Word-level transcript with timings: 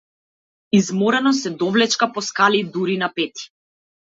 Изморено 0.79 1.33
се 1.41 1.51
довлечка 1.65 2.09
по 2.17 2.25
скали 2.31 2.63
дури 2.79 2.97
на 3.05 3.13
петти. 3.15 3.47